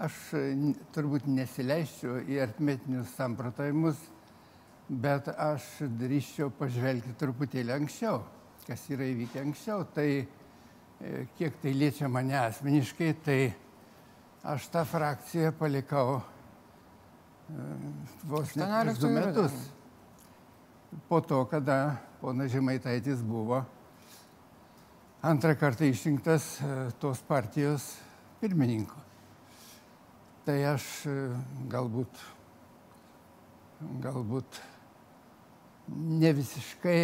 [0.00, 0.18] aš
[0.94, 3.98] turbūt nesileisčiau į artmetinius samprotavimus,
[4.88, 5.66] bet aš
[6.00, 8.22] drįščiau pažvelgti truputėlį anksčiau,
[8.66, 9.82] kas yra įvykę anksčiau.
[9.94, 10.08] Tai
[11.00, 13.38] E, kiek tai liečia mane asmeniškai, tai
[14.44, 17.68] aš tą frakciją palikau e,
[18.28, 18.66] vos ne
[19.00, 19.54] du metus.
[21.08, 23.60] Po to, kada ponas Žemaitaitis buvo
[25.22, 27.92] antrą kartą išrinktas e, tos partijos
[28.40, 28.98] pirmininko.
[30.42, 30.86] Tai aš
[31.70, 32.22] galbūt,
[34.02, 34.58] galbūt
[35.94, 36.98] ne visiškai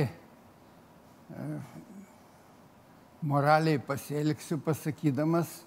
[3.27, 5.61] moraliai pasielgsiu pasakydamas,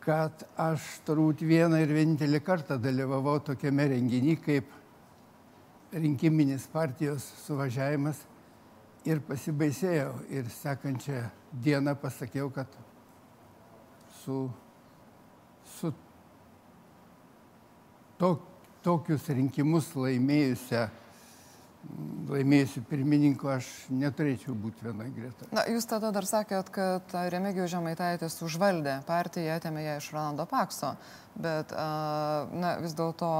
[0.00, 4.77] kad aš turbūt vieną ir vienintelį kartą dalyvavau tokiame renginį kaip
[5.92, 8.20] rinkiminis partijos suvažiavimas
[9.08, 10.12] ir pasibaisėjau.
[10.34, 11.22] Ir sekančią
[11.64, 12.68] dieną pasakiau, kad
[14.20, 14.46] su,
[15.78, 15.92] su
[18.18, 18.34] to,
[18.84, 20.88] tokius rinkimus laimėjusią
[22.28, 25.50] laimėjusiu pirmininku aš neturėčiau būti vienoje gretoje.
[25.54, 30.94] Na, jūs tada dar sakėt, kad Remigijų Žemaitaitis užvaldė partiją, atėmė ją iš Rolando Pakso,
[31.38, 33.30] bet na, vis dėlto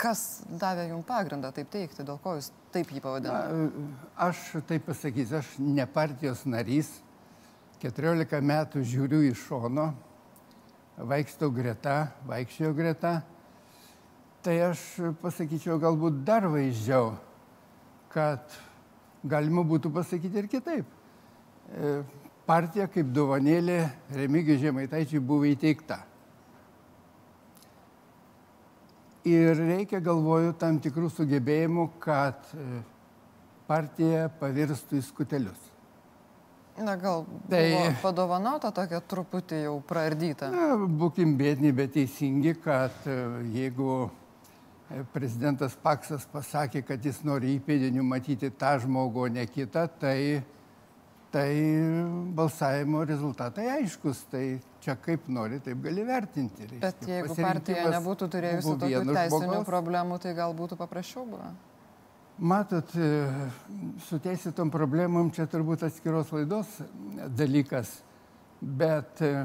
[0.00, 3.70] kas davė jums pagrindą taip teikti, dėl ko jūs taip jį pavadinote?
[4.16, 6.94] Aš taip pasakysiu, aš ne partijos narys,
[7.84, 9.90] 14 metų žiūriu iš šono,
[11.00, 13.20] vaikštau greta, vaikščioju greta
[14.44, 14.80] tai aš
[15.20, 17.12] pasakyčiau galbūt dar vaizdžiau,
[18.12, 18.56] kad
[19.28, 20.86] galima būtų pasakyti ir kitaip.
[21.70, 21.90] E,
[22.48, 23.82] partija kaip dovanėlė
[24.16, 26.00] Remigijui Žemaitaičiui buvo įteikta.
[29.28, 32.80] Ir reikia, galvoju, tam tikrų sugebėjimų, kad e,
[33.68, 35.66] partija pavirstų į skutelius.
[36.80, 40.48] Na gal tai padovanota tokia truputį jau praardyta.
[40.54, 43.18] Na, būkim bėdni, bet teisingi, kad e,
[43.52, 44.08] jeigu
[45.12, 50.40] prezidentas Paksas pasakė, kad jis nori įpėdinių matyti tą žmogų, o ne kitą, tai,
[51.30, 51.50] tai
[52.34, 54.24] balsavimo rezultatai aiškus.
[54.32, 54.44] Tai
[54.80, 56.66] čia kaip nori, taip gali vertinti.
[56.66, 56.80] Reiškia.
[56.84, 61.50] Bet jeigu partija nebūtų turėjusi tokių teisinių žmogaus, problemų, tai gal būtų paprasčiau buvę?
[62.40, 63.24] Matot, e,
[64.06, 66.78] su teisėtom problemom čia turbūt atskiros laidos
[67.36, 67.98] dalykas,
[68.60, 69.44] bet e,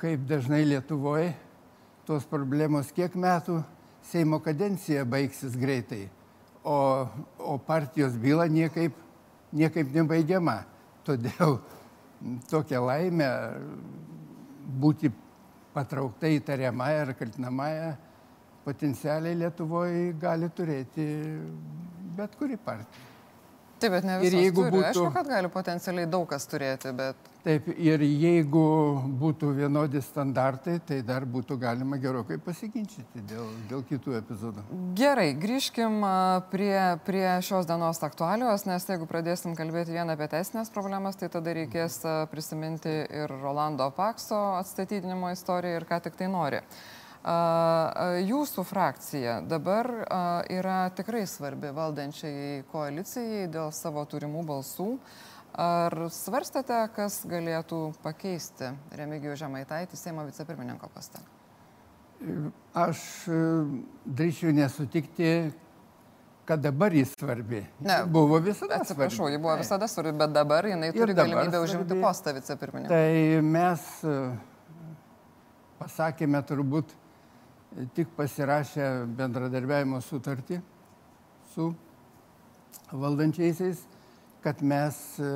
[0.00, 1.34] kaip dažnai Lietuvoje
[2.08, 3.60] tos problemos kiek metų
[4.08, 6.06] Seimo kadencija baigsis greitai,
[6.64, 6.78] o,
[7.36, 8.94] o partijos byla niekaip,
[9.52, 10.62] niekaip nebaigiama.
[11.04, 11.58] Todėl
[12.50, 13.28] tokia laimė
[14.82, 15.10] būti
[15.74, 17.90] patraukta įtariamąją ar kaltinamąją
[18.64, 21.06] potencialiai Lietuvoje gali turėti
[22.18, 23.06] bet kuri partija.
[23.78, 24.70] Taip, bet ne Ir visos jeigu turi.
[24.76, 28.62] būtų- Aišku, kad gali potencialiai daug kas turėti, bet Taip, ir jeigu
[29.20, 34.64] būtų vienodi standartai, tai dar būtų galima gerokai pasiginčyti dėl, dėl kitų epizodų.
[34.98, 36.02] Gerai, grįžkim
[36.50, 41.54] prie, prie šios dienos aktualijos, nes jeigu pradėsim kalbėti vien apie teisinės problemas, tai tada
[41.54, 46.58] reikės prisiminti ir Rolando Pakso atstatydinimo istoriją ir ką tik tai nori.
[46.58, 49.88] A, Jūsų frakcija dabar
[50.48, 54.92] yra tikrai svarbi valdančiai koalicijai dėl savo turimų balsų.
[55.58, 61.18] Ar svarstate, kas galėtų pakeisti Remigijų Žemaitaitį Seimo vicepirmininko postą?
[62.78, 63.00] Aš
[63.30, 63.38] e,
[64.06, 65.32] drįšiu nesutikti,
[66.46, 67.64] kad dabar jis svarbi.
[67.80, 69.34] Ne, Buvo visada Atsiprašau, svarbi.
[69.34, 72.02] ji buvo visada svarbi, bet dabar jinai turi dabar galimybę užimti svarbi.
[72.06, 72.94] postą vicepirmininko.
[72.94, 74.16] Tai mes e,
[75.82, 76.94] pasakėme turbūt
[77.94, 80.60] tik pasirašę bendradarbiavimo sutartį
[81.52, 81.68] su
[82.92, 83.80] valdančiaisiais,
[84.42, 85.32] kad mes e,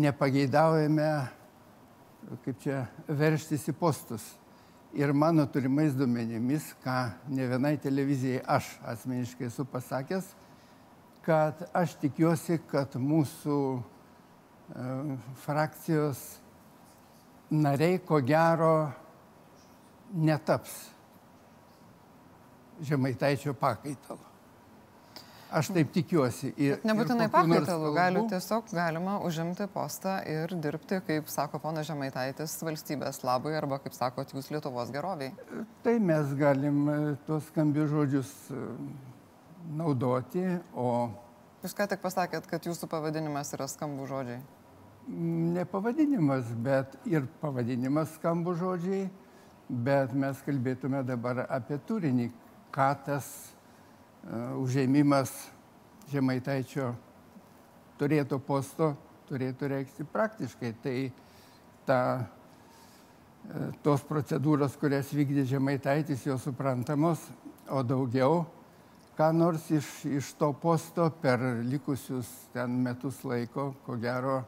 [0.00, 1.08] nepageidaujame,
[2.44, 4.24] kaip čia, verštis į postus.
[4.96, 6.96] Ir mano turimais duomenimis, ką
[7.30, 10.32] ne vienai televizijai aš asmeniškai esu pasakęs,
[11.22, 13.82] kad aš tikiuosi, kad mūsų e,
[15.44, 16.24] frakcijos
[17.50, 18.90] nariai ko gero
[20.14, 20.88] netaps
[22.82, 24.26] žemaitaičio pakaitalo.
[25.50, 26.52] Aš taip tikiuosi.
[26.62, 31.26] Ir, Nebūtinai ir kokių nors pakaitalų, gali kalbų- tiesiog galima užimti postą ir dirbti, kaip
[31.28, 35.32] sako pana Žemaitaitis, valstybės labui arba, kaip sakot, jūs Lietuvos geroviai.
[35.82, 38.60] Tai mes galim e, tuos skambius žodžius e,
[39.76, 41.10] naudoti, o
[41.60, 44.38] Jūs ką tik pasakėt, kad jūsų pavadinimas yra skambų žodžiai.
[45.52, 49.10] ne pavadinimas, bet ir pavadinimas skambų žodžiai,
[49.68, 52.30] bet mes kalbėtume dabar apie turinį,
[52.74, 55.32] ką tas uh, užėmimas
[56.10, 56.90] žemaitaičio
[58.00, 58.94] turėto posto
[59.30, 60.70] turėtų reikšti praktiškai.
[60.82, 60.94] Tai
[61.86, 62.00] ta,
[63.46, 67.22] e, tos procedūros, kurias vykdė žemaitaitis, jau suprantamos,
[67.70, 68.42] o daugiau
[69.18, 74.40] ką nors iš, iš to posto per likusius ten metus laiko, ko gero,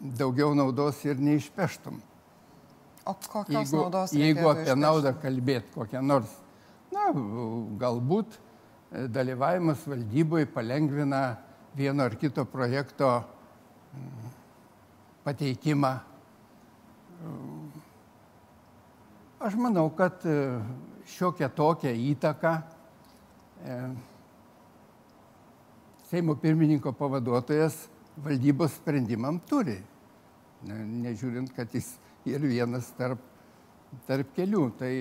[0.00, 2.00] daugiau naudos ir neišpeštum.
[3.04, 4.12] O kokios Jeigu, naudos?
[4.12, 4.80] jeigu apie išpešti?
[4.80, 6.32] naudą kalbėt kokią nors,
[6.92, 7.06] na,
[7.80, 11.22] galbūt e, dalyvavimas valdyboje palengvina
[11.76, 13.08] vieno ar kito projekto
[13.94, 14.30] mm,
[15.24, 15.94] pateikimą.
[19.40, 20.36] Aš manau, kad e,
[21.16, 22.54] šiokią tokią įtaką
[23.64, 23.80] e,
[26.10, 27.76] Seimo pirmininko pavaduotojas
[28.18, 29.76] valdybos sprendimam turi.
[30.66, 31.92] Ne, nežiūrint, kad jis
[32.28, 33.22] ir vienas tarp,
[34.08, 34.64] tarp kelių.
[34.80, 34.92] Tai,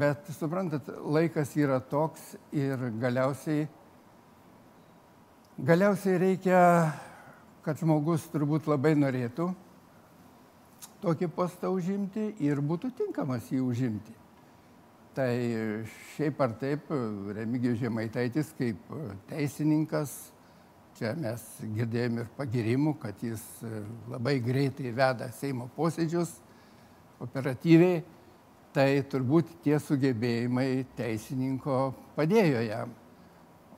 [0.00, 3.66] bet suprantat, laikas yra toks ir galiausiai,
[5.58, 6.62] galiausiai reikia,
[7.64, 9.52] kad žmogus turbūt labai norėtų
[11.04, 14.14] tokį postą užimti ir būtų tinkamas jį užimti.
[15.14, 15.30] Tai
[16.16, 16.88] šiaip ar taip,
[17.36, 18.88] Remigijus Žemaitaitis kaip
[19.28, 20.14] teisininkas,
[20.98, 21.42] čia mes
[21.76, 23.42] girdėjome ir pagirimų, kad jis
[24.10, 26.32] labai greitai veda Seimo posėdžius,
[27.24, 28.02] operatyviai,
[28.74, 32.92] tai turbūt tie sugebėjimai teisininko padėjo jam.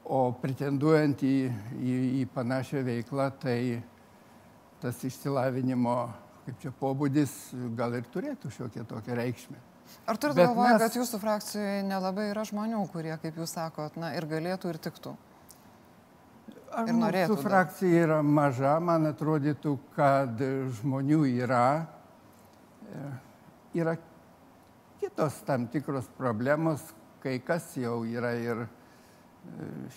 [0.07, 1.35] O pretenduojant į,
[1.83, 3.59] į, į panašią veiklą, tai
[4.81, 5.97] tas išsilavinimo,
[6.47, 7.33] kaip čia pobūdis,
[7.77, 9.59] gal ir turėtų šiokią tokią reikšmę.
[10.07, 14.15] Ar turite galvoje, mes- kad jūsų frakcijoje nelabai yra žmonių, kurie, kaip jūs sakot, na
[14.19, 15.17] ir galėtų ir tiktų?
[16.77, 17.47] Ar Ir norėtų mūsų dar.
[17.51, 20.43] frakcija yra maža, man atrodytų, kad
[20.81, 21.87] žmonių yra.
[22.87, 23.07] E,
[23.77, 23.93] Yra
[25.01, 26.81] kitos tam tikros problemos,
[27.21, 28.69] kai kas jau yra ir e,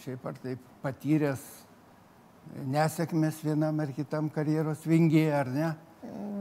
[0.01, 1.43] šiaip ar taip patyręs
[2.67, 5.69] nesėkmės vienam ar kitam karjeros vingiai, ar ne?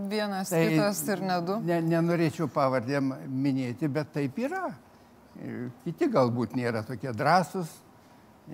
[0.09, 1.59] Vienas, tai, kitas ir ne du.
[1.67, 4.71] Ne, nenorėčiau pavardėm minėti, bet taip yra.
[5.39, 7.71] E, Kiti galbūt nėra tokie drąsūs,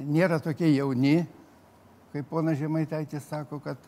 [0.00, 1.22] nėra tokie jauni,
[2.14, 3.78] kaip pona Žemaitaitis sako, kad,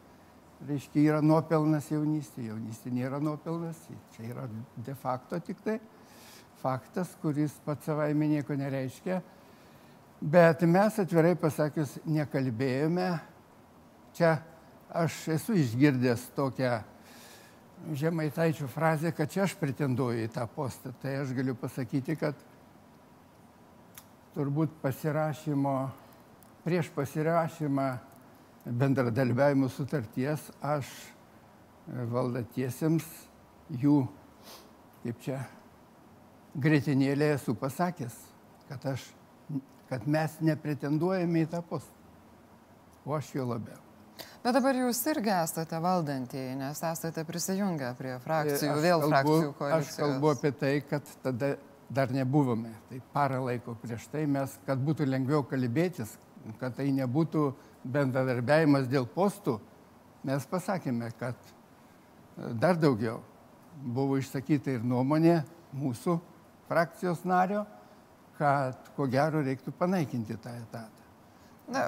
[0.66, 2.48] reiškia, yra nuopelnas jaunystė.
[2.48, 3.78] Jaunystė nėra nuopelnas,
[4.16, 4.48] čia yra
[4.82, 5.78] de facto tik tai.
[6.66, 9.20] faktas, kuris pats savaime nieko nereiškia.
[10.20, 13.10] Bet mes atvirai pasakius nekalbėjome.
[14.16, 14.32] Čia
[14.90, 16.80] aš esu išgirdęs tokią
[18.00, 20.90] žemaitaičių frazę, kad čia aš pretenduoju į tą postą.
[21.02, 22.40] Tai aš galiu pasakyti, kad
[24.34, 25.76] turbūt pasirašymo,
[26.64, 27.90] prieš pasirašymą
[28.66, 30.88] bendradarbiavimo sutarties aš
[32.10, 33.06] valdantiesiems
[33.82, 34.00] jų,
[35.04, 35.40] kaip čia,
[36.58, 38.16] greitinėlė esu pasakęs,
[38.68, 39.04] kad, aš,
[39.90, 41.92] kad mes nepretenduojame į tą postą.
[43.06, 43.78] O aš jo labiau.
[44.42, 49.52] Bet dabar jūs irgi esate valdantieji, nes esate prisijungę prie frakcijų, Aš vėl kalbu- frakcijų
[49.58, 49.90] koalicijos.
[49.92, 51.52] Aš kalbu apie tai, kad tada
[51.90, 52.72] dar nebuvome.
[52.88, 56.16] Tai parą laiko prieš tai mes, kad būtų lengviau kalbėtis,
[56.58, 57.44] kad tai nebūtų
[57.92, 59.58] bendradarbiavimas dėl postų,
[60.26, 63.20] mes pasakėme, kad e, dar daugiau
[63.76, 65.40] buvo išsakyta ir nuomonė
[65.76, 66.18] mūsų
[66.68, 67.64] frakcijos nario,
[68.38, 71.04] kad ko gero reiktų panaikinti tą etatą.
[71.72, 71.84] Na,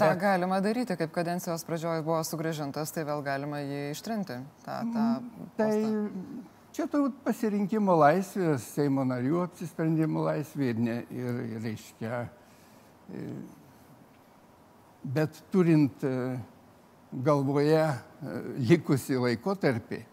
[0.00, 4.38] tą galima daryti, kaip kadencijos pradžioje buvo sugražintas, tai vėl galima jį ištrinti.
[4.64, 5.04] tą- tą
[5.56, 6.10] Tai postą.
[6.72, 12.28] čia turbūt pasirinkimo laisvė, Seimo narių apsisprendimo laisvė ir, ne, ir, ir reiškia.
[13.10, 13.24] e,
[15.02, 16.14] Bet turint e,
[17.24, 17.94] galvoje e,
[18.68, 20.04] likusi laikotarpį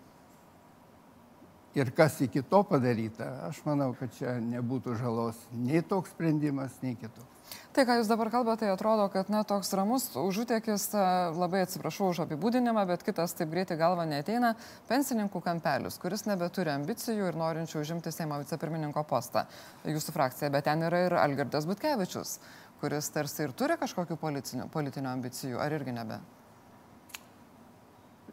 [1.78, 6.95] ir kas iki to padaryta, aš manau, kad čia nebūtų žalos nei toks sprendimas, nei
[6.97, 7.34] kitoks.
[7.71, 11.04] Tai, ką jūs dabar kalbate, tai atrodo, kad na, toks ramus užutėkis, a,
[11.38, 14.56] labai atsiprašau už apibūdinimą, bet kitas taip greitai galva neteina,
[14.89, 19.45] pensininkų kampelis, kuris nebeturi ambicijų ir norinčių užimti Seimo vicepirmininko postą
[19.86, 22.39] jūsų frakcija, bet ten yra ir Algirdas Butkevičius,
[22.82, 26.20] kuris tarsi ir turi kažkokių politinių, ambicijų, ar irgi nebe?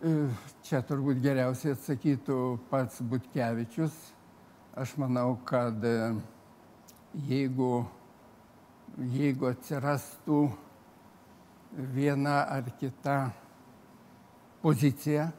[0.04, 0.14] E,
[0.66, 2.38] Čia turbūt geriausiai atsakytų
[2.70, 3.94] pats Butkevičius.
[4.76, 6.14] Aš manau, kad e,
[7.28, 7.84] jeigu,
[9.14, 10.42] jeigu atsirastų
[11.94, 13.30] viena ar kita
[14.62, 15.30] pozicija,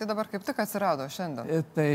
[0.00, 1.44] Tai dabar kaip tik atsirado šiandien.
[1.52, 1.90] e, tai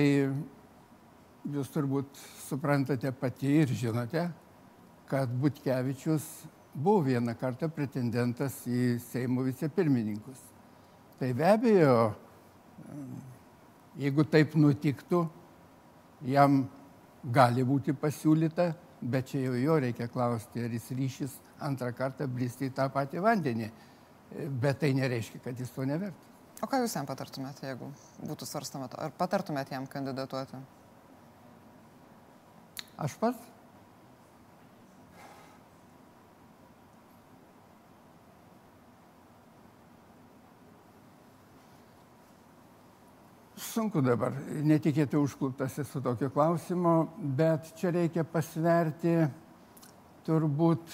[1.50, 4.28] jūs turbūt suprantate pati ir žinote,
[5.10, 6.26] kad Butkevičius
[6.74, 10.41] buvo vieną kartą pretendentas į Seimo vicepirmininkus.
[11.20, 11.94] Tai be abejo,
[14.02, 15.22] jeigu taip nutiktų,
[16.28, 16.65] jam
[17.24, 22.68] gali būti pasiūlyta, bet čia jau jo reikia klausti, ar jis ryšys antrą kartą bristi
[22.70, 23.72] į tą patį vandenį.
[24.62, 26.22] Bet tai nereiškia, kad jis to nevertas.
[26.63, 27.88] O ką jūs jam patartumėte, jeigu
[28.26, 29.00] būtų svarstama to?
[29.00, 30.60] Ar patartumėte jam kandidatuoti?
[33.06, 33.55] Aš pats
[43.76, 44.32] Sunku dabar,
[44.64, 49.18] netikėtai užkluptas esu tokio klausimo, bet čia reikia pasverti
[50.24, 50.94] turbūt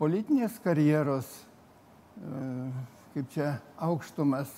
[0.00, 1.28] politinės karjeros,
[2.18, 2.40] e,
[3.14, 3.52] kaip čia
[3.86, 4.50] aukštumas.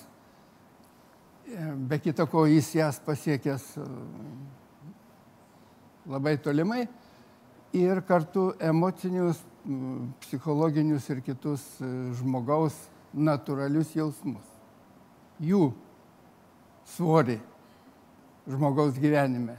[1.44, 3.86] E, Be kita ko, jis jas pasiekęs e,
[6.08, 6.86] labai tolimai
[7.76, 9.44] ir kartu emocinius,
[10.24, 11.68] psichologinius ir kitus
[12.16, 12.80] žmogaus
[13.12, 14.48] natūralius jausmus.
[15.36, 15.66] Jų
[16.94, 17.38] svorį
[18.50, 19.56] žmogaus gyvenime.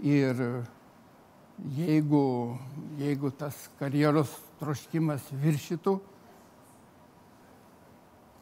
[0.00, 0.38] Ir
[1.76, 2.22] jeigu,
[3.00, 5.98] jeigu tas karjeros troškimas viršytų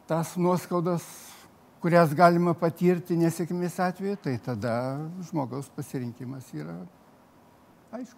[0.09, 1.03] tas nuoskaudas,
[1.83, 4.73] kurias galima patirti nesėkmės atveju, tai tada
[5.27, 6.79] žmogaus pasirinkimas yra
[7.93, 8.17] aišku.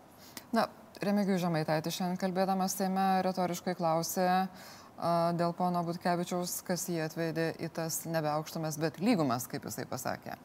[0.55, 0.69] Na,
[1.03, 4.39] Remigijus Žemaitaitis šiandien kalbėdamas Seime retoriškai klausė a,
[5.37, 10.37] dėl pono Butkevičiaus, kas jį atvedė į tas nebeaukštumas, bet lygumas, kaip jisai pasakė.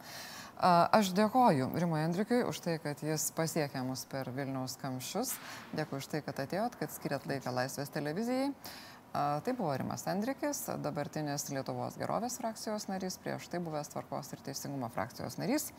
[0.56, 5.34] Aš dėkoju Rimui Andrikiui už tai, kad jis pasiekė mus per Vilniaus kamščius.
[5.76, 8.54] Dėkui už tai, kad atėjot, kad skiriat laiką Laisvės televizijai.
[9.12, 14.88] Tai buvo Rimas Andrikis, dabartinis Lietuvos gerovės frakcijos narys, prieš tai buvęs tvarkos ir teisingumo
[14.92, 15.70] frakcijos narys.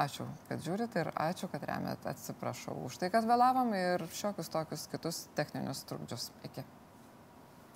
[0.00, 2.06] Ačiū, kad žiūrit ir ačiū, kad remiat.
[2.06, 6.30] Atsiprašau už tai, kad vėlavom ir šiokius tokius kitus techninius trukdžius.
[6.46, 6.64] Iki.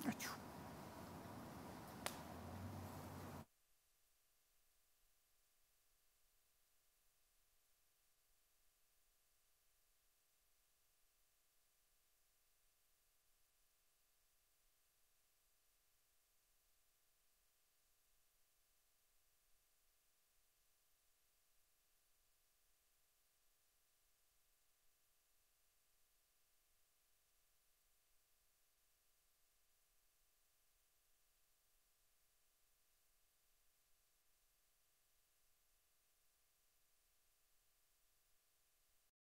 [0.09, 0.44] Ačiū.